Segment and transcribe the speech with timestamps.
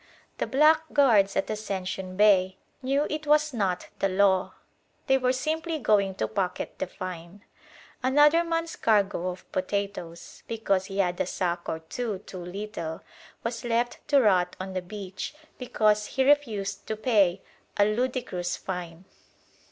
[0.39, 4.55] The blackguards at Ascension Bay knew it was not the law.
[5.05, 7.43] They were simply going to pocket the fine.
[8.01, 13.01] Another man's cargo of potatoes, because he had a sack or two too little,
[13.43, 17.43] was left to rot on the beach because he refused to pay
[17.77, 19.05] a ludicrous fine.